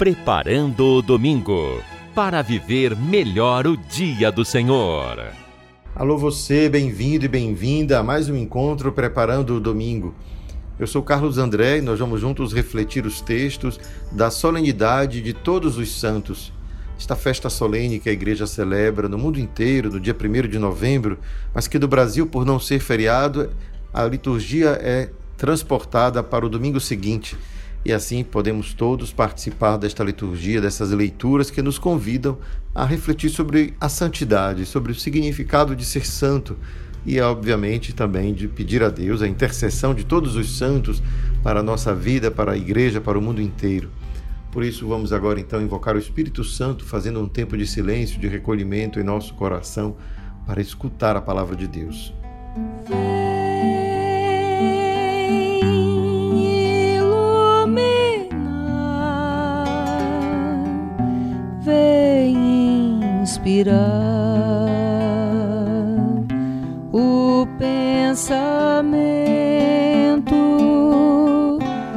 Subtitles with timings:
[0.00, 1.78] Preparando o Domingo
[2.14, 5.22] para viver melhor o dia do Senhor.
[5.94, 10.14] Alô, você, bem-vindo e bem-vinda a mais um encontro Preparando o Domingo.
[10.78, 13.78] Eu sou Carlos André e nós vamos juntos refletir os textos
[14.10, 16.50] da solenidade de Todos os Santos.
[16.98, 21.18] Esta festa solene que a igreja celebra no mundo inteiro no dia 1 de novembro,
[21.52, 23.50] mas que do Brasil, por não ser feriado,
[23.92, 27.36] a liturgia é transportada para o domingo seguinte
[27.84, 32.38] e assim podemos todos participar desta liturgia, dessas leituras que nos convidam
[32.74, 36.56] a refletir sobre a santidade, sobre o significado de ser santo
[37.04, 41.02] e, obviamente, também de pedir a Deus a intercessão de todos os santos
[41.42, 43.90] para a nossa vida, para a igreja, para o mundo inteiro.
[44.52, 48.28] Por isso, vamos agora então invocar o Espírito Santo, fazendo um tempo de silêncio, de
[48.28, 49.96] recolhimento em nosso coração,
[50.44, 52.12] para escutar a palavra de Deus.
[63.60, 64.66] Inspirar
[66.92, 68.80] o pensamento.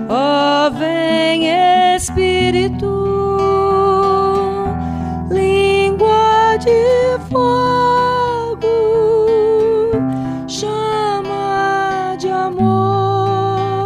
[0.09, 1.47] Ó, vem
[1.95, 2.85] Espírito,
[5.31, 8.67] língua de fogo,
[10.47, 13.81] chama de amor.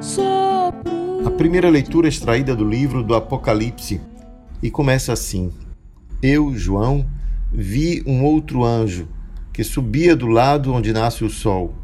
[0.00, 4.00] Sopro A primeira leitura extraída do livro do Apocalipse
[4.62, 5.52] e começa assim:
[6.22, 7.06] Eu, João,
[7.52, 9.08] vi um outro anjo
[9.52, 11.74] que subia do lado onde nasce o sol.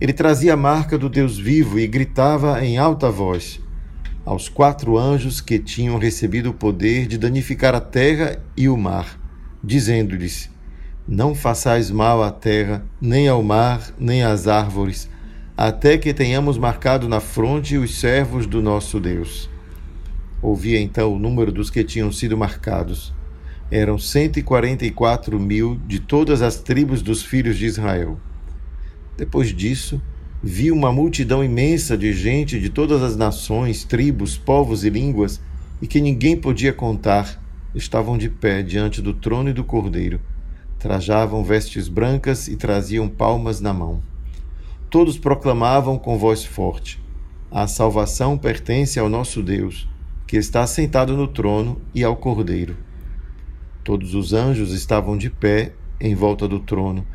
[0.00, 3.60] Ele trazia a marca do Deus vivo e gritava em alta voz
[4.24, 9.18] aos quatro anjos que tinham recebido o poder de danificar a terra e o mar,
[9.62, 10.50] dizendo-lhes:
[11.06, 15.08] Não façais mal à terra, nem ao mar, nem às árvores,
[15.56, 19.50] até que tenhamos marcado na fronte os servos do nosso Deus.
[20.40, 23.12] Ouvi então o número dos que tinham sido marcados.
[23.74, 28.20] Eram 144 mil de todas as tribos dos filhos de Israel.
[29.16, 29.98] Depois disso,
[30.42, 35.40] vi uma multidão imensa de gente de todas as nações, tribos, povos e línguas,
[35.80, 37.42] e que ninguém podia contar,
[37.74, 40.20] estavam de pé diante do trono e do cordeiro.
[40.78, 44.02] Trajavam vestes brancas e traziam palmas na mão.
[44.90, 47.02] Todos proclamavam com voz forte:
[47.50, 49.88] A salvação pertence ao nosso Deus
[50.32, 52.74] que está sentado no trono, e ao Cordeiro.
[53.84, 57.06] Todos os anjos estavam de pé em volta do trono,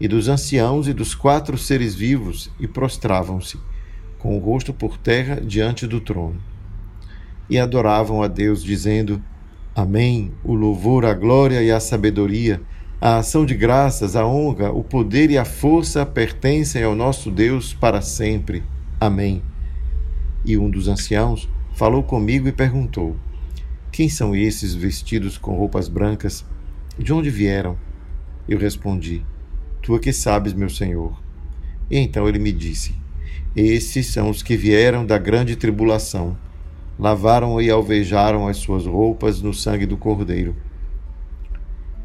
[0.00, 3.58] e dos anciãos e dos quatro seres vivos, e prostravam-se,
[4.18, 6.40] com o rosto por terra diante do trono.
[7.48, 9.22] E adoravam a Deus, dizendo:
[9.74, 10.32] Amém.
[10.42, 12.60] O louvor, a glória e a sabedoria,
[13.00, 17.72] a ação de graças, a honra, o poder e a força pertencem ao nosso Deus
[17.72, 18.64] para sempre.
[18.98, 19.42] Amém.
[20.44, 23.16] E um dos anciãos, falou comigo e perguntou:
[23.96, 26.44] Quem são esses vestidos com roupas brancas?
[26.98, 27.78] De onde vieram?
[28.46, 29.24] Eu respondi:
[29.80, 31.18] Tu é que sabes, meu senhor.
[31.90, 32.94] E então ele me disse:
[33.56, 36.36] Esses são os que vieram da grande tribulação.
[36.98, 40.54] Lavaram e alvejaram as suas roupas no sangue do Cordeiro.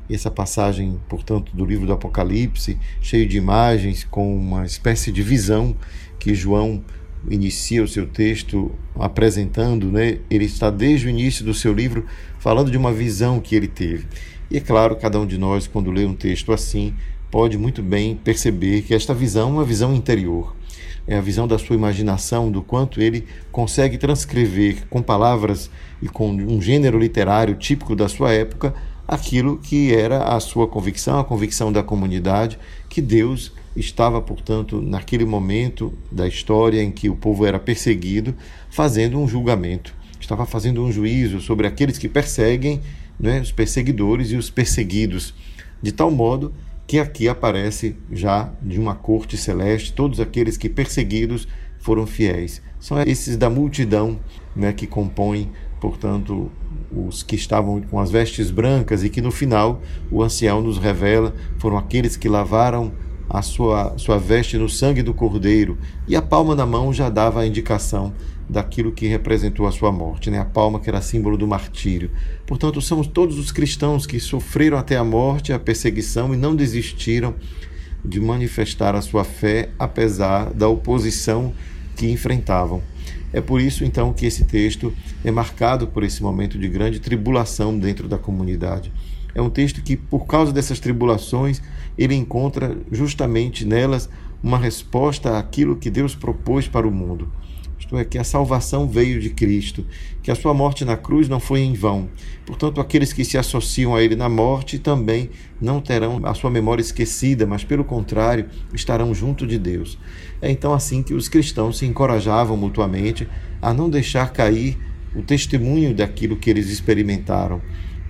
[0.10, 5.76] Essa passagem, portanto, do livro do Apocalipse, cheio de imagens, com uma espécie de visão
[6.18, 6.82] que João
[7.30, 12.06] inicia o seu texto apresentando, né, ele está desde o início do seu livro
[12.40, 14.06] falando de uma visão que ele teve.
[14.50, 16.94] E é claro, cada um de nós, quando lê um texto assim,
[17.30, 20.56] pode muito bem perceber que esta visão é uma visão interior.
[21.08, 25.70] É a visão da sua imaginação, do quanto ele consegue transcrever com palavras
[26.02, 28.74] e com um gênero literário típico da sua época
[29.08, 35.26] aquilo que era a sua convicção, a convicção da comunidade, que Deus estava, portanto, naquele
[35.26, 38.36] momento da história em que o povo era perseguido,
[38.70, 42.82] fazendo um julgamento, estava fazendo um juízo sobre aqueles que perseguem,
[43.20, 45.34] né, os perseguidores e os perseguidos,
[45.82, 46.54] de tal modo
[46.88, 51.48] que aqui aparece já de uma corte celeste todos aqueles que perseguidos
[51.80, 52.62] foram fiéis.
[52.80, 54.20] São esses da multidão
[54.56, 56.52] né, que compõem, portanto,
[56.92, 59.82] os que estavam com as vestes brancas e que no final
[60.12, 62.92] o ancião nos revela foram aqueles que lavaram
[63.34, 67.42] a sua, sua veste no sangue do cordeiro, e a palma na mão já dava
[67.42, 68.14] a indicação
[68.50, 70.38] daquilo que representou a sua morte, né?
[70.38, 72.12] a palma que era símbolo do martírio.
[72.46, 77.34] Portanto, somos todos os cristãos que sofreram até a morte, a perseguição e não desistiram
[78.04, 81.54] de manifestar a sua fé apesar da oposição
[81.96, 82.82] que enfrentavam.
[83.32, 84.94] É por isso então que esse texto
[85.24, 88.92] é marcado por esse momento de grande tribulação dentro da comunidade.
[89.34, 91.62] É um texto que, por causa dessas tribulações,
[91.98, 94.10] ele encontra justamente nelas
[94.44, 97.32] uma resposta àquilo que Deus propôs para o mundo.
[97.78, 99.86] isto é, que a salvação veio de Cristo,
[100.24, 102.10] que a sua morte na cruz não foi em vão.
[102.46, 105.30] Portanto, aqueles que se associam a ele na morte também
[105.60, 109.98] não terão a sua memória esquecida, mas pelo contrário, estarão junto de Deus.
[110.42, 113.28] É então assim que os cristãos se encorajavam mutuamente
[113.62, 114.78] a não deixar cair
[115.16, 117.62] o testemunho daquilo que eles experimentaram,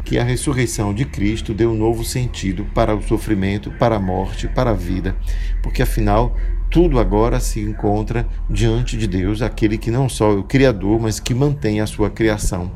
[0.04, 4.48] que a ressurreição de Cristo deu um novo sentido para o sofrimento, para a morte,
[4.48, 5.16] para a vida,
[5.62, 6.36] porque afinal
[6.72, 11.20] tudo agora se encontra diante de Deus, aquele que não só é o Criador, mas
[11.20, 12.72] que mantém a sua criação.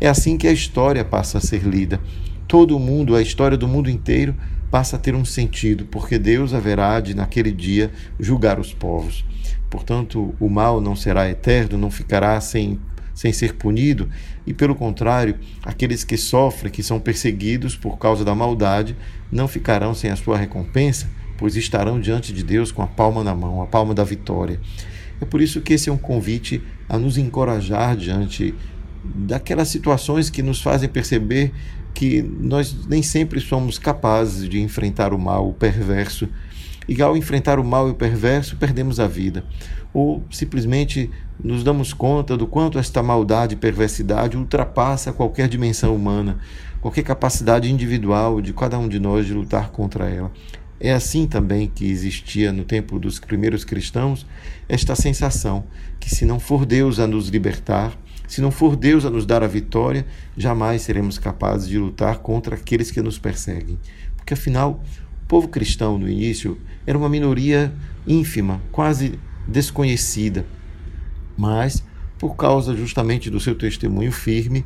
[0.00, 2.00] É assim que a história passa a ser lida.
[2.48, 4.34] Todo o mundo, a história do mundo inteiro,
[4.70, 9.24] passa a ter um sentido, porque Deus haverá de, naquele dia, julgar os povos.
[9.68, 12.80] Portanto, o mal não será eterno, não ficará sem,
[13.14, 14.08] sem ser punido,
[14.46, 18.96] e pelo contrário, aqueles que sofrem, que são perseguidos por causa da maldade,
[19.30, 23.34] não ficarão sem a sua recompensa pois estarão diante de Deus com a palma na
[23.34, 24.60] mão, a palma da vitória.
[25.20, 28.54] É por isso que esse é um convite a nos encorajar diante
[29.04, 31.52] daquelas situações que nos fazem perceber
[31.92, 36.28] que nós nem sempre somos capazes de enfrentar o mal, o perverso.
[36.88, 39.44] E ao enfrentar o mal e o perverso, perdemos a vida.
[39.92, 41.10] Ou simplesmente
[41.42, 46.38] nos damos conta do quanto esta maldade e perversidade ultrapassa qualquer dimensão humana,
[46.80, 50.30] qualquer capacidade individual de cada um de nós de lutar contra ela.
[50.80, 54.26] É assim também que existia no tempo dos primeiros cristãos
[54.68, 55.64] esta sensação
[55.98, 57.96] que, se não for Deus a nos libertar,
[58.26, 62.56] se não for Deus a nos dar a vitória, jamais seremos capazes de lutar contra
[62.56, 63.78] aqueles que nos perseguem.
[64.16, 64.82] Porque, afinal,
[65.22, 67.72] o povo cristão no início era uma minoria
[68.06, 70.44] ínfima, quase desconhecida.
[71.36, 71.84] Mas,
[72.18, 74.64] por causa justamente do seu testemunho firme,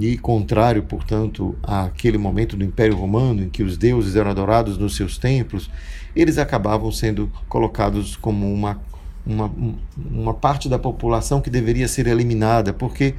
[0.00, 4.96] e contrário, portanto, àquele momento do Império Romano em que os deuses eram adorados nos
[4.96, 5.70] seus templos,
[6.16, 8.80] eles acabavam sendo colocados como uma,
[9.24, 9.52] uma,
[9.96, 13.14] uma parte da população que deveria ser eliminada, porque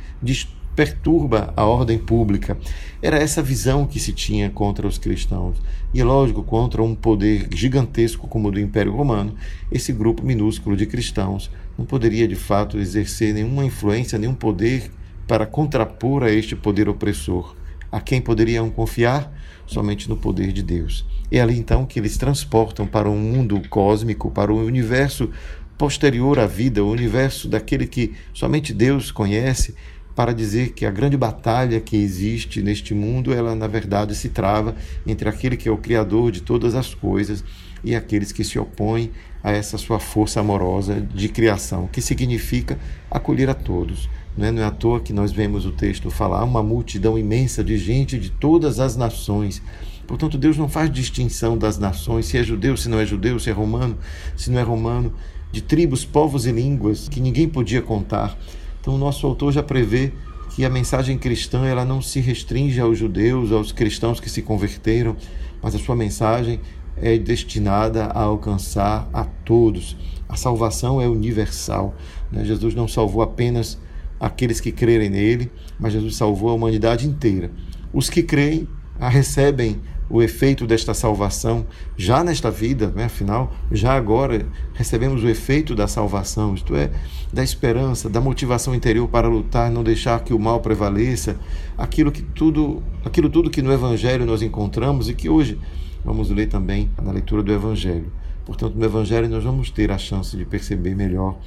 [0.75, 2.57] perturba a ordem pública.
[3.01, 5.57] Era essa visão que se tinha contra os cristãos.
[5.93, 9.35] E, lógico, contra um poder gigantesco como o do Império Romano,
[9.71, 14.91] esse grupo minúsculo de cristãos não poderia de fato exercer nenhuma influência, nenhum poder
[15.27, 17.55] para contrapor a este poder opressor.
[17.91, 19.31] A quem poderiam confiar?
[19.65, 21.05] Somente no poder de Deus.
[21.31, 25.29] É ali então que eles transportam para um mundo cósmico, para o um universo
[25.77, 29.75] posterior à vida, o universo daquele que somente Deus conhece,
[30.15, 34.73] para dizer que a grande batalha que existe neste mundo, ela na verdade se trava
[35.05, 37.43] entre aquele que é o criador de todas as coisas
[37.83, 39.11] e aqueles que se opõem
[39.43, 42.79] a essa sua força amorosa de criação, que significa
[43.11, 44.09] acolher a todos.
[44.37, 47.63] Não é, não é à toa que nós vemos o texto falar uma multidão imensa
[47.63, 49.61] de gente de todas as nações.
[50.07, 53.49] Portanto, Deus não faz distinção das nações, se é judeu, se não é judeu, se
[53.49, 53.97] é romano,
[54.35, 55.13] se não é romano,
[55.51, 58.37] de tribos, povos e línguas que ninguém podia contar.
[58.85, 60.11] Então, o nosso autor já prevê
[60.51, 65.15] que a mensagem cristã ela não se restringe aos judeus, aos cristãos que se converteram,
[65.59, 66.59] mas a sua mensagem
[66.95, 69.97] é destinada a alcançar a todos.
[70.29, 71.95] A salvação é universal.
[72.31, 72.45] Né?
[72.45, 73.79] Jesus não salvou apenas
[74.19, 77.49] aqueles que crerem nele, mas Jesus salvou a humanidade inteira.
[77.91, 78.67] Os que creem
[78.99, 81.65] a recebem o efeito desta salvação
[81.97, 83.05] já nesta vida, né?
[83.05, 86.91] afinal, já agora recebemos o efeito da salvação, isto é,
[87.33, 91.37] da esperança, da motivação interior para lutar, não deixar que o mal prevaleça,
[91.77, 95.59] aquilo que tudo, aquilo tudo que no evangelho nós encontramos e que hoje
[96.03, 98.11] vamos ler também na leitura do evangelho.
[98.45, 101.37] Portanto, no evangelho nós vamos ter a chance de perceber melhor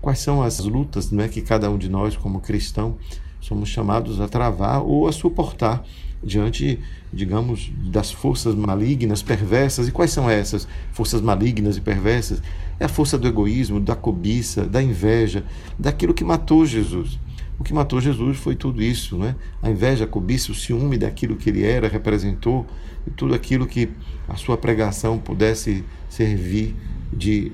[0.00, 2.96] quais são as lutas né, que cada um de nós, como cristão,
[3.40, 5.84] somos chamados a travar ou a suportar
[6.22, 6.78] diante,
[7.12, 9.88] digamos, das forças malignas, perversas.
[9.88, 12.42] E quais são essas forças malignas e perversas?
[12.78, 15.44] É a força do egoísmo, da cobiça, da inveja,
[15.78, 17.18] daquilo que matou Jesus.
[17.58, 19.34] O que matou Jesus foi tudo isso, né?
[19.60, 22.64] A inveja, a cobiça, o ciúme daquilo que ele era, representou,
[23.06, 23.88] e tudo aquilo que
[24.28, 26.76] a sua pregação pudesse servir
[27.12, 27.52] de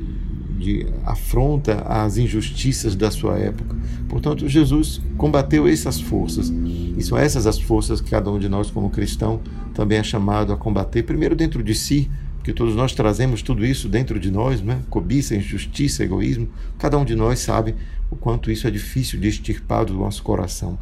[0.65, 3.77] de afronta às injustiças da sua época.
[4.09, 6.53] Portanto, Jesus combateu essas forças.
[6.97, 9.41] E são essas as forças que cada um de nós, como cristão,
[9.75, 13.89] também é chamado a combater, primeiro dentro de si, porque todos nós trazemos tudo isso
[13.89, 14.81] dentro de nós, né?
[14.89, 16.49] cobiça, injustiça, egoísmo.
[16.79, 17.75] Cada um de nós sabe
[18.11, 20.79] o quanto isso é difícil de extirpar do nosso coração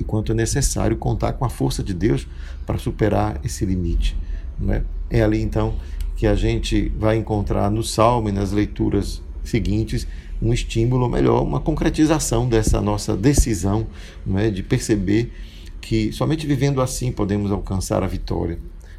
[0.00, 2.26] e quanto é necessário contar com a força de Deus
[2.64, 4.16] para superar esse limite.
[4.58, 4.82] Né?
[5.10, 5.74] É ali então
[6.18, 10.04] que a gente vai encontrar no Salmo e nas leituras seguintes
[10.42, 13.86] um estímulo, melhor, uma concretização dessa nossa decisão
[14.26, 15.32] não é, de perceber
[15.80, 18.58] que somente vivendo assim podemos alcançar a vitória,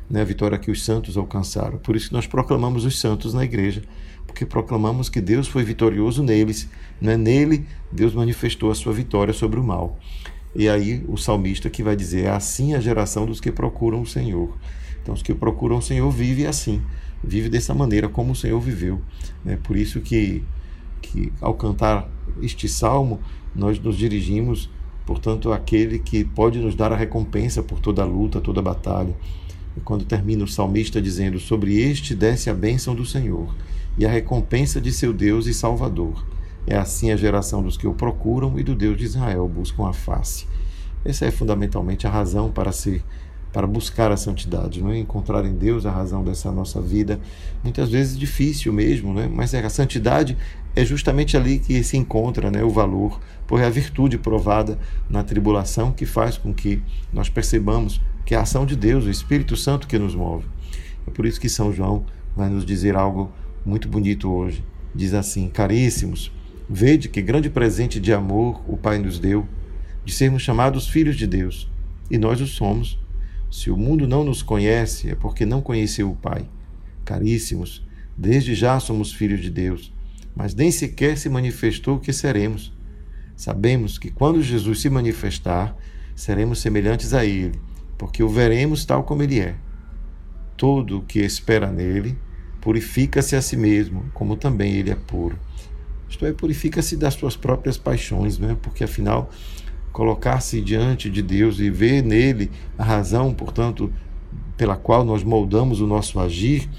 [0.10, 1.78] né, a vitória que os santos alcançaram.
[1.78, 3.84] Por isso que nós proclamamos os santos na igreja,
[4.26, 6.70] porque proclamamos que Deus foi vitorioso neles,
[7.02, 10.00] é nele Deus manifestou a sua vitória sobre o mal.
[10.56, 14.08] E aí o salmista que vai dizer: é assim a geração dos que procuram o
[14.08, 14.58] Senhor.
[15.02, 16.82] Então, os que procuram o Senhor vivem assim,
[17.24, 19.02] vive dessa maneira como o Senhor viveu.
[19.46, 20.44] É por isso que,
[21.02, 22.10] que ao cantar
[22.42, 23.20] este salmo,
[23.56, 24.70] nós nos dirigimos,
[25.06, 29.16] portanto, àquele que pode nos dar a recompensa por toda a luta, toda a batalha.
[29.76, 33.54] E quando termina o salmista dizendo: Sobre este desce a bênção do Senhor
[33.98, 36.26] e a recompensa de seu Deus e Salvador.
[36.68, 39.94] É assim a geração dos que o procuram e do Deus de Israel buscam a
[39.94, 40.46] face.
[41.04, 43.04] Essa é fundamentalmente a razão para ser
[43.52, 44.98] para buscar a santidade, não é?
[45.00, 47.20] encontrar em Deus a razão dessa nossa vida,
[47.64, 49.30] muitas vezes difícil mesmo, né?
[49.32, 50.38] mas é, a santidade
[50.76, 54.78] é justamente ali que se encontra né, o valor, pois é a virtude provada
[55.10, 59.10] na tribulação que faz com que nós percebamos que é a ação de Deus, o
[59.10, 60.46] Espírito Santo que nos move.
[61.08, 63.32] É por isso que São João vai nos dizer algo
[63.66, 64.64] muito bonito hoje.
[64.94, 66.32] Diz assim: Caríssimos,
[66.70, 69.48] vede que grande presente de amor o Pai nos deu,
[70.06, 71.72] de sermos chamados filhos de Deus,
[72.12, 73.00] e nós o somos.
[73.50, 76.48] Se o mundo não nos conhece, é porque não conheceu o Pai.
[77.04, 79.94] Caríssimos, desde já somos filhos de Deus,
[80.36, 82.72] mas nem sequer se manifestou o que seremos.
[83.36, 85.76] Sabemos que quando Jesus se manifestar,
[86.16, 87.60] seremos semelhantes a Ele,
[87.98, 89.56] porque o veremos tal como Ele é.
[90.56, 92.18] Todo o que espera nele
[92.62, 95.40] purifica-se a si mesmo, como também Ele é puro.
[96.10, 98.58] Isto é, purifica-se das suas próprias paixões, né?
[98.62, 99.30] porque afinal
[100.00, 103.92] colocar-se diante de Deus e ver nele a razão, portanto,
[104.56, 106.70] pela qual nós moldamos o nosso agir,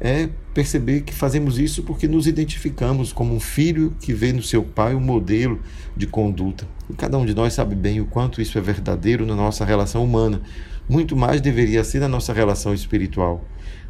[0.00, 4.62] é perceber que fazemos isso porque nos identificamos como um filho que vê no seu
[4.62, 5.60] pai um modelo
[5.94, 6.66] de conduta.
[6.88, 10.02] E cada um de nós sabe bem o quanto isso é verdadeiro na nossa relação
[10.02, 10.40] humana.
[10.88, 13.44] Muito mais deveria ser na nossa relação espiritual.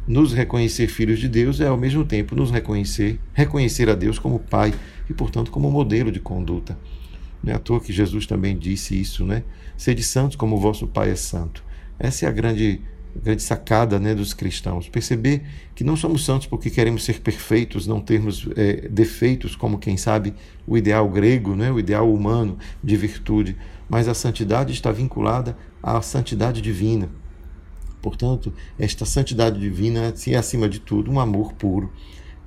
[0.05, 4.37] Nos reconhecer filhos de Deus é ao mesmo tempo nos reconhecer, reconhecer a Deus como
[4.37, 4.73] pai
[5.09, 6.77] e, portanto, como modelo de conduta.
[7.43, 9.43] Não é à toa que Jesus também disse isso, né?
[9.77, 11.63] Sede santos como o vosso Pai é santo.
[11.97, 12.81] Essa é a grande,
[13.15, 14.87] grande sacada né, dos cristãos.
[14.87, 15.43] Perceber
[15.73, 20.33] que não somos santos porque queremos ser perfeitos, não termos é, defeitos, como quem sabe
[20.67, 23.57] o ideal grego, né, o ideal humano de virtude,
[23.89, 27.09] mas a santidade está vinculada à santidade divina.
[28.01, 31.91] Portanto, esta santidade divina é, acima de tudo, um amor puro.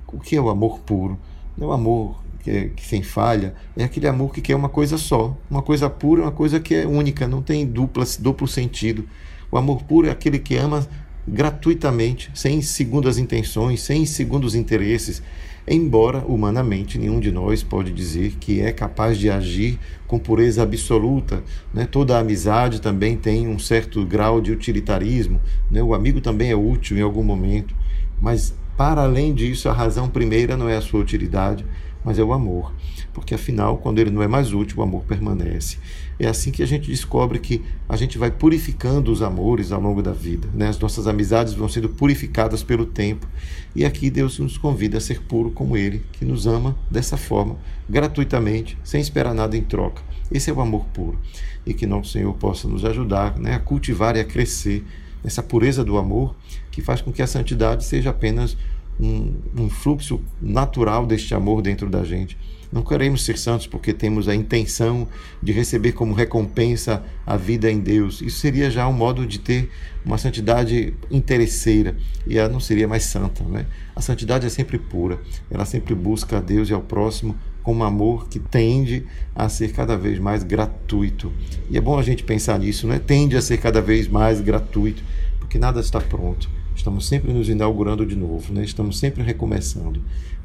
[0.07, 1.19] O que é o amor puro?
[1.59, 4.99] É o amor que, é, que sem falha, é aquele amor que quer uma coisa
[4.99, 9.03] só, uma coisa pura, uma coisa que é única, não tem dupla, duplo sentido.
[9.51, 10.87] O amor puro é aquele que ama
[11.27, 15.23] gratuitamente, sem segundas intenções, sem segundos interesses,
[15.67, 21.43] embora humanamente nenhum de nós pode dizer que é capaz de agir com pureza absoluta.
[21.73, 21.87] Né?
[21.87, 25.81] Toda amizade também tem um certo grau de utilitarismo, né?
[25.81, 27.73] o amigo também é útil em algum momento,
[28.21, 31.65] mas para além disso, a razão primeira não é a sua utilidade,
[32.05, 32.71] mas é o amor.
[33.11, 35.77] Porque afinal, quando ele não é mais útil, o amor permanece.
[36.19, 40.01] É assim que a gente descobre que a gente vai purificando os amores ao longo
[40.03, 40.47] da vida.
[40.53, 40.67] Né?
[40.67, 43.27] As nossas amizades vão sendo purificadas pelo tempo.
[43.75, 47.57] E aqui Deus nos convida a ser puro como Ele, que nos ama dessa forma,
[47.89, 50.03] gratuitamente, sem esperar nada em troca.
[50.31, 51.19] Esse é o amor puro.
[51.65, 54.85] E que nosso Senhor possa nos ajudar né, a cultivar e a crescer
[55.23, 56.35] nessa pureza do amor,
[56.69, 58.55] que faz com que a santidade seja apenas
[58.99, 62.37] um, um fluxo natural deste amor dentro da gente.
[62.71, 65.07] Não queremos ser santos porque temos a intenção
[65.41, 68.21] de receber como recompensa a vida em Deus.
[68.21, 69.69] Isso seria já um modo de ter
[70.03, 71.95] uma santidade interesseira
[72.27, 73.43] e ela não seria mais santa.
[73.43, 73.65] Né?
[73.95, 77.83] A santidade é sempre pura, ela sempre busca a Deus e ao próximo com um
[77.83, 81.31] amor que tende a ser cada vez mais gratuito.
[81.69, 82.99] E é bom a gente pensar nisso, né?
[82.99, 85.01] tende a ser cada vez mais gratuito,
[85.39, 86.49] porque nada está pronto.
[86.75, 88.63] Estamos sempre nos inaugurando de novo, né?
[88.63, 90.01] estamos sempre recomeçando.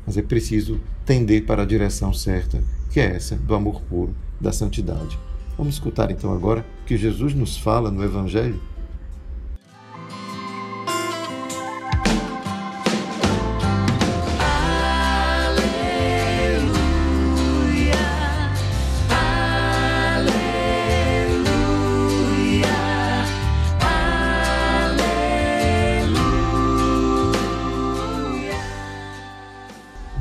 [0.06, 4.52] Mas é preciso tender para a direção certa, que é essa do amor puro, da
[4.52, 5.18] santidade.
[5.58, 8.60] Vamos escutar então agora o que Jesus nos fala no Evangelho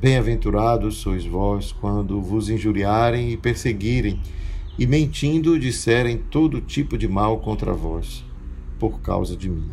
[0.00, 4.20] Bem-aventurados sois vós quando vos injuriarem e perseguirem,
[4.78, 8.24] e mentindo disserem todo tipo de mal contra vós,
[8.78, 9.68] por causa de mim.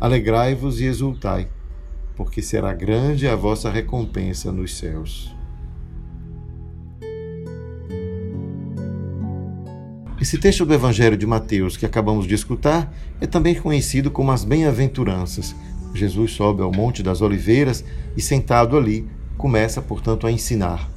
[0.00, 1.50] Alegrai-vos e exultai,
[2.14, 5.30] porque será grande a vossa recompensa nos céus.
[10.18, 12.90] Esse texto do Evangelho de Mateus que acabamos de escutar
[13.20, 15.54] é também conhecido como as Bem-aventuranças.
[15.94, 17.84] Jesus sobe ao Monte das Oliveiras
[18.16, 20.88] e, sentado ali, começa, portanto, a ensinar.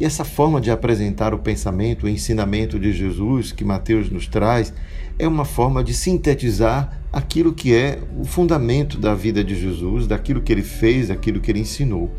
[0.00, 4.72] E essa forma de apresentar o pensamento, o ensinamento de Jesus que Mateus nos traz,
[5.18, 10.40] é uma forma de sintetizar aquilo que é o fundamento da vida de Jesus, daquilo
[10.40, 12.10] que ele fez, daquilo que ele ensinou.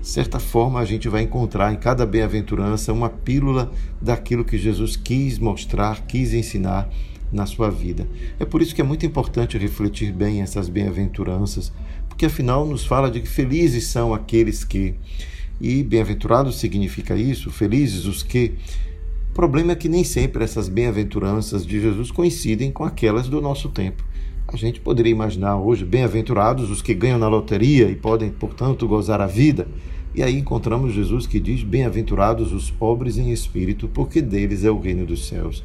[0.00, 3.70] De certa forma, a gente vai encontrar em cada bem-aventurança uma pílula
[4.00, 6.88] daquilo que Jesus quis mostrar, quis ensinar
[7.32, 8.06] na sua vida.
[8.38, 11.72] É por isso que é muito importante refletir bem essas bem-aventuranças,
[12.20, 14.92] porque afinal nos fala de que felizes são aqueles que.
[15.58, 18.52] E bem-aventurados significa isso, felizes os que.
[19.30, 23.70] O problema é que nem sempre essas bem-aventuranças de Jesus coincidem com aquelas do nosso
[23.70, 24.04] tempo.
[24.46, 29.22] A gente poderia imaginar hoje bem-aventurados os que ganham na loteria e podem, portanto, gozar
[29.22, 29.66] a vida.
[30.14, 34.78] E aí encontramos Jesus que diz: Bem-aventurados os pobres em espírito, porque deles é o
[34.78, 35.64] reino dos céus.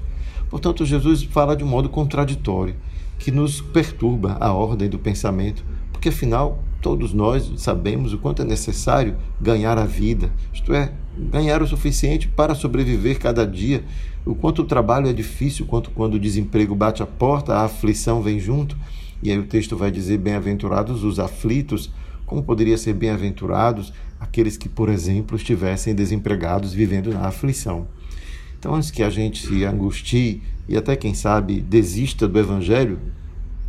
[0.49, 2.75] Portanto, Jesus fala de um modo contraditório,
[3.19, 5.74] que nos perturba a ordem do pensamento,
[6.05, 11.63] porque afinal todos nós sabemos o quanto é necessário ganhar a vida, isto é, ganhar
[11.63, 13.83] o suficiente para sobreviver cada dia,
[14.23, 18.21] o quanto o trabalho é difícil, quanto quando o desemprego bate a porta, a aflição
[18.21, 18.77] vem junto.
[19.23, 21.91] E aí o texto vai dizer: Bem-aventurados os aflitos,
[22.23, 27.87] como poderia ser bem-aventurados aqueles que, por exemplo, estivessem desempregados vivendo na aflição.
[28.59, 32.99] Então, antes que a gente se angustie e até, quem sabe, desista do Evangelho,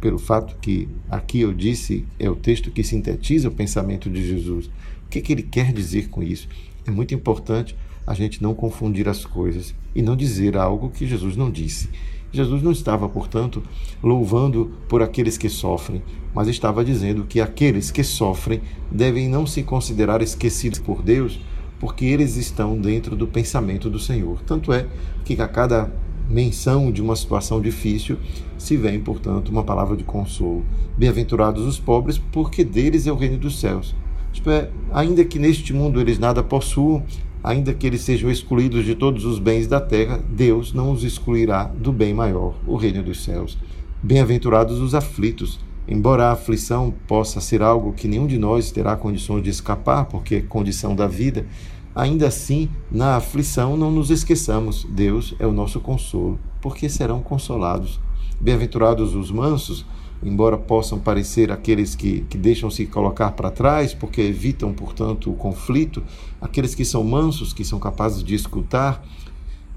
[0.00, 4.66] pelo fato que aqui eu disse é o texto que sintetiza o pensamento de Jesus.
[5.06, 6.48] O que, que ele quer dizer com isso?
[6.86, 11.36] É muito importante a gente não confundir as coisas e não dizer algo que Jesus
[11.36, 11.88] não disse.
[12.32, 13.62] Jesus não estava, portanto,
[14.02, 16.02] louvando por aqueles que sofrem,
[16.34, 21.40] mas estava dizendo que aqueles que sofrem devem não se considerar esquecidos por Deus,
[21.80, 24.40] porque eles estão dentro do pensamento do Senhor.
[24.42, 24.86] Tanto é
[25.24, 25.90] que a cada
[26.28, 28.18] menção de uma situação difícil,
[28.58, 30.64] se vem, portanto, uma palavra de consolo.
[30.96, 33.94] Bem-aventurados os pobres, porque deles é o reino dos céus.
[34.46, 37.02] É, ainda que neste mundo eles nada possuam,
[37.42, 41.64] ainda que eles sejam excluídos de todos os bens da terra, Deus não os excluirá
[41.64, 43.56] do bem maior, o reino dos céus.
[44.02, 45.58] Bem-aventurados os aflitos,
[45.88, 50.36] embora a aflição possa ser algo que nenhum de nós terá condições de escapar, porque
[50.36, 51.46] é condição da vida,
[51.96, 57.98] Ainda assim, na aflição, não nos esqueçamos: Deus é o nosso consolo, porque serão consolados.
[58.38, 59.86] Bem-aventurados os mansos,
[60.22, 65.34] embora possam parecer aqueles que, que deixam se colocar para trás, porque evitam, portanto, o
[65.36, 66.02] conflito,
[66.38, 69.02] aqueles que são mansos, que são capazes de escutar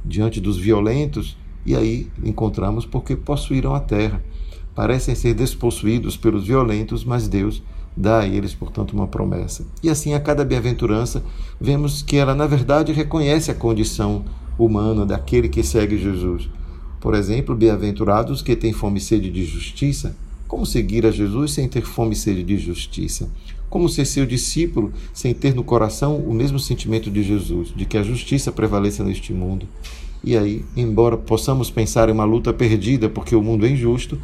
[0.04, 4.22] diante dos violentos, e aí encontramos porque possuíram a terra.
[4.76, 7.64] Parecem ser despossuídos pelos violentos, mas Deus
[8.00, 9.66] dá a eles, portanto, uma promessa.
[9.84, 11.22] E assim, a cada bem-aventurança,
[11.60, 14.24] vemos que ela, na verdade, reconhece a condição
[14.58, 16.50] humana daquele que segue Jesus.
[17.02, 20.16] Por exemplo, bem-aventurados que têm fome e sede de justiça.
[20.48, 23.30] Como seguir a Jesus sem ter fome e sede de justiça?
[23.70, 27.98] Como ser seu discípulo sem ter no coração o mesmo sentimento de Jesus, de que
[27.98, 29.68] a justiça prevaleça neste mundo?
[30.24, 34.18] E aí, embora possamos pensar em uma luta perdida porque o mundo é injusto,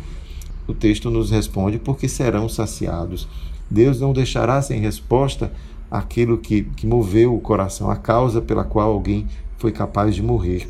[0.67, 3.27] o texto nos responde porque serão saciados.
[3.69, 5.51] Deus não deixará sem resposta
[5.89, 10.67] aquilo que, que moveu o coração, a causa pela qual alguém foi capaz de morrer.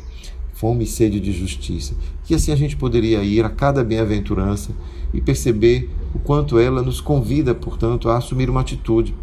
[0.52, 1.94] Fome e sede de justiça.
[2.28, 4.70] E assim a gente poderia ir a cada bem-aventurança
[5.12, 9.14] e perceber o quanto ela nos convida, portanto, a assumir uma atitude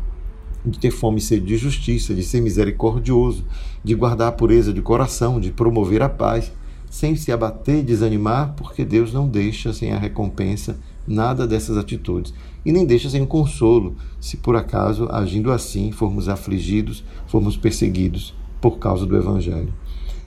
[0.66, 3.44] de ter fome e sede de justiça, de ser misericordioso,
[3.84, 6.52] de guardar a pureza de coração, de promover a paz,
[6.90, 12.34] sem se abater e desanimar, porque Deus não deixa sem a recompensa nada dessas atitudes
[12.66, 18.78] e nem deixa sem consolo, se por acaso, agindo assim, formos afligidos, formos perseguidos por
[18.80, 19.74] causa do Evangelho.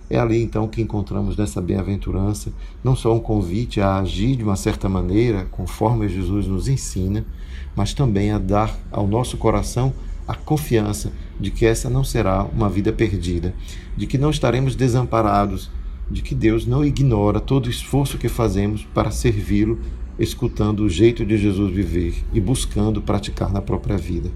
[0.09, 2.53] É ali então que encontramos nessa bem-aventurança
[2.85, 7.25] não só um convite a agir de uma certa maneira, conforme Jesus nos ensina,
[7.75, 9.93] mas também a dar ao nosso coração
[10.29, 13.55] a confiança de que essa não será uma vida perdida,
[13.97, 15.71] de que não estaremos desamparados,
[16.11, 19.81] de que Deus não ignora todo o esforço que fazemos para servi-lo,
[20.19, 24.31] escutando o jeito de Jesus viver e buscando praticar na própria vida.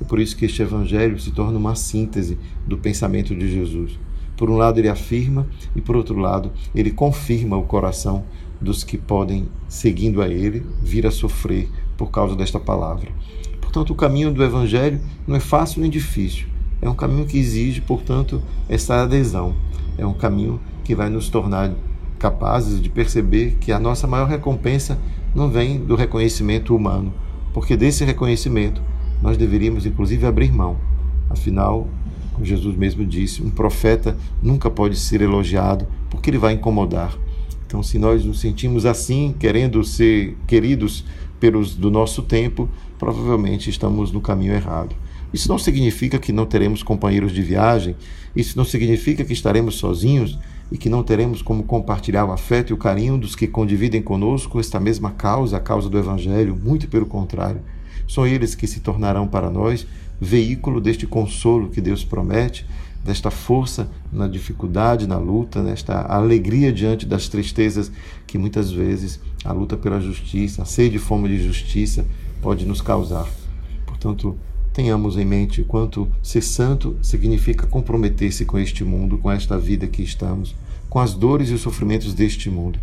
[0.00, 3.98] É por isso que este evangelho se torna uma síntese do pensamento de Jesus.
[4.36, 8.24] Por um lado, ele afirma, e por outro lado, ele confirma o coração
[8.60, 13.10] dos que podem, seguindo a ele, vir a sofrer por causa desta palavra.
[13.60, 16.46] Portanto, o caminho do evangelho não é fácil nem difícil.
[16.80, 19.54] É um caminho que exige, portanto, essa adesão.
[19.96, 21.74] É um caminho que vai nos tornar
[22.18, 24.98] capazes de perceber que a nossa maior recompensa
[25.34, 27.12] não vem do reconhecimento humano,
[27.52, 28.80] porque desse reconhecimento
[29.22, 30.76] nós deveríamos inclusive abrir mão.
[31.28, 31.88] Afinal,
[32.32, 37.16] como Jesus mesmo disse, um profeta nunca pode ser elogiado porque ele vai incomodar.
[37.66, 41.04] Então, se nós nos sentimos assim, querendo ser queridos
[41.40, 44.94] pelos do nosso tempo, provavelmente estamos no caminho errado.
[45.32, 47.96] Isso não significa que não teremos companheiros de viagem,
[48.34, 50.38] isso não significa que estaremos sozinhos
[50.70, 54.58] e que não teremos como compartilhar o afeto e o carinho dos que condividem conosco
[54.58, 57.60] esta mesma causa, a causa do Evangelho, muito pelo contrário.
[58.08, 59.86] São eles que se tornarão para nós
[60.20, 62.66] veículo deste consolo que Deus promete,
[63.04, 67.90] desta força na dificuldade, na luta, nesta alegria diante das tristezas
[68.26, 72.04] que muitas vezes a luta pela justiça, a sede e fome de justiça
[72.42, 73.28] pode nos causar.
[73.86, 74.36] Portanto,
[74.76, 80.02] tenhamos em mente quanto ser santo significa comprometer-se com este mundo, com esta vida que
[80.02, 80.54] estamos,
[80.90, 82.78] com as dores e os sofrimentos deste mundo.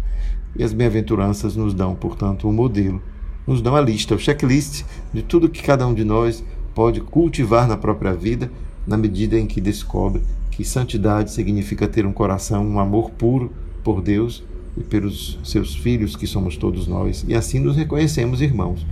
[0.56, 3.00] E as bem-aventuranças nos dão, portanto, o um modelo,
[3.46, 7.68] nos dão a lista, o checklist de tudo que cada um de nós pode cultivar
[7.68, 8.52] na própria vida,
[8.88, 13.52] na medida em que descobre que santidade significa ter um coração, um amor puro
[13.84, 14.44] por Deus
[14.76, 18.84] e pelos seus filhos, que somos todos nós, e assim nos reconhecemos irmãos.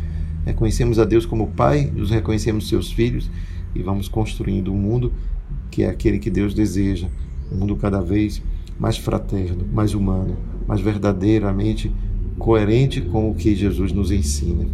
[0.45, 3.30] Reconhecemos a Deus como Pai, nos reconhecemos seus filhos
[3.75, 5.13] e vamos construindo um mundo
[5.69, 7.08] que é aquele que Deus deseja,
[7.51, 8.41] um mundo cada vez
[8.77, 11.91] mais fraterno, mais humano, mais verdadeiramente
[12.38, 14.67] coerente com o que Jesus nos ensina.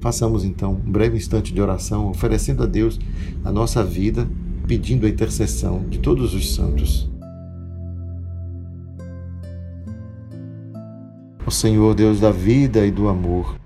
[0.00, 2.98] Façamos então um breve instante de oração, oferecendo a Deus
[3.44, 4.28] a nossa vida,
[4.66, 7.10] pedindo a intercessão de todos os santos.
[11.46, 13.56] O Senhor, Deus da vida e do amor,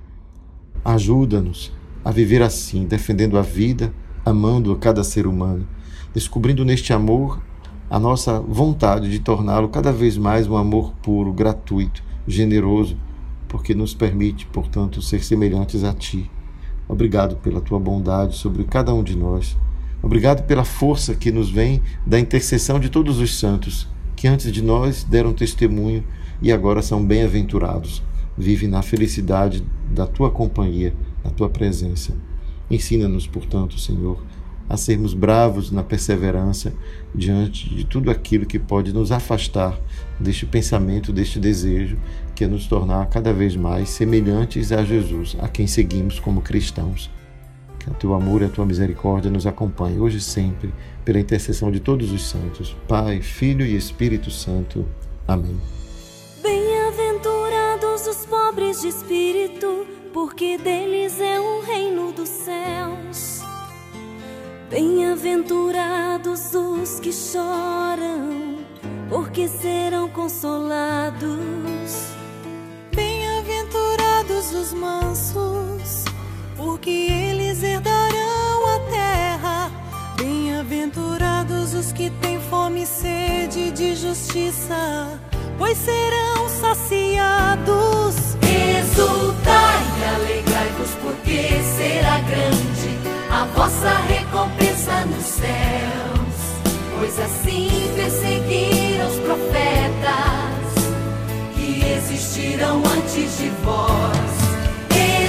[0.89, 1.71] Ajuda-nos
[2.03, 3.93] a viver assim, defendendo a vida,
[4.25, 5.69] amando a cada ser humano,
[6.15, 7.43] descobrindo neste amor
[7.91, 12.97] a nossa vontade de torná-lo cada vez mais um amor puro, gratuito, generoso,
[13.49, 16.31] porque nos permite, portanto, ser semelhantes a Ti.
[16.89, 19.59] Obrigado pela Tua bondade sobre cada um de nós.
[20.03, 24.63] Obrigado pela força que nos vem da intercessão de todos os santos, que antes de
[24.63, 26.03] nós deram testemunho
[26.41, 28.03] e agora são bem-aventurados
[28.39, 32.15] vive na felicidade da tua companhia, da tua presença.
[32.71, 34.23] Ensina-nos, portanto, Senhor,
[34.69, 36.73] a sermos bravos na perseverança
[37.15, 39.79] diante de tudo aquilo que pode nos afastar
[40.21, 41.99] deste pensamento, deste desejo,
[42.35, 47.11] que é nos tornar cada vez mais semelhantes a Jesus, a quem seguimos como cristãos.
[47.81, 50.73] Que o teu amor e a tua misericórdia nos acompanhem hoje e sempre,
[51.05, 54.85] pela intercessão de todos os santos, Pai, Filho e Espírito Santo.
[55.27, 55.57] Amém
[58.29, 63.41] pobres de espírito, porque deles é o reino dos céus.
[64.71, 68.59] Bem-aventurados os que choram,
[69.09, 71.29] porque serão consolados.
[72.95, 75.78] Bem-aventurados os mansos,
[102.59, 104.49] existiram antes de vós.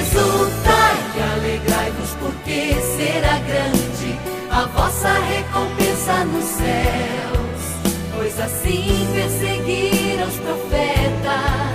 [0.01, 7.93] Exultai e alegrai-vos, porque será grande a vossa recompensa nos céus.
[8.15, 11.69] Pois assim perseguiram os profetas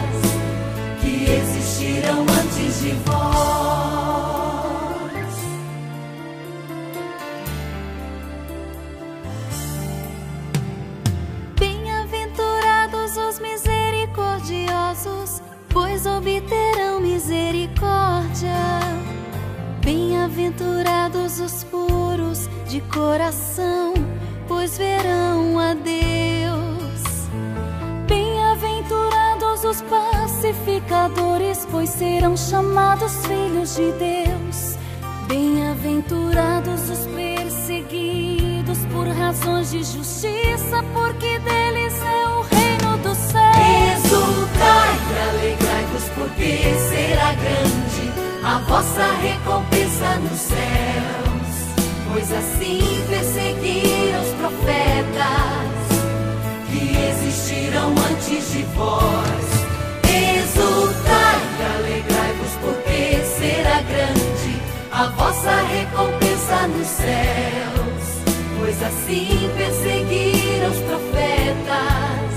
[1.26, 3.93] existiram antes de vós.
[20.24, 23.92] Bem-aventurados os puros de coração,
[24.48, 27.28] pois verão a Deus.
[28.08, 34.78] Bem-aventurados os pacificadores, pois serão chamados filhos de Deus.
[35.28, 43.42] Bem-aventurados os perseguidos por razões de justiça, porque deles é o reino do céu.
[43.94, 47.93] Exultai e alegrai-vos, porque será grande
[48.44, 51.44] a vossa recompensa nos céus.
[52.12, 55.74] Pois assim perseguiram os profetas
[56.70, 59.64] que existiram antes de vós.
[60.06, 68.04] Exultai e alegrai-vos, porque será grande a vossa recompensa nos céus.
[68.58, 72.34] Pois assim perseguiram os profetas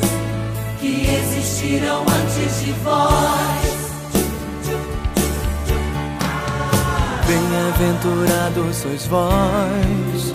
[0.80, 3.57] que existiram antes de vós.
[7.78, 10.32] Bem-aventurados sois vós,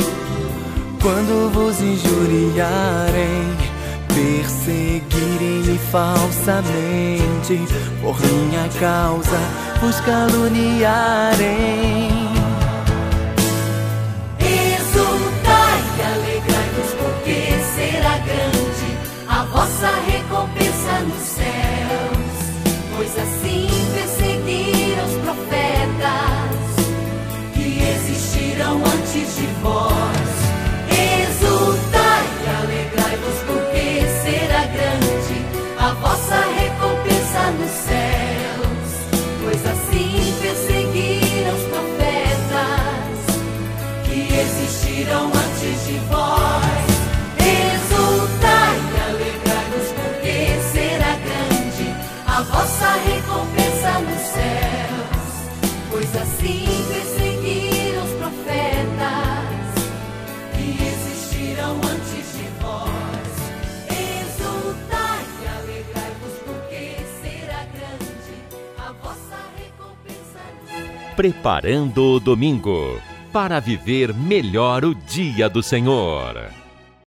[1.02, 3.56] quando vos injuriarem,
[4.06, 7.66] perseguirem-me falsamente,
[8.00, 9.40] por minha causa
[9.80, 12.12] vos caluniarem.
[14.38, 19.90] Exultai e alegrai-vos, porque será grande a vossa
[29.42, 29.91] antes de
[71.22, 73.00] Preparando o domingo
[73.32, 76.61] para viver melhor o dia do Senhor.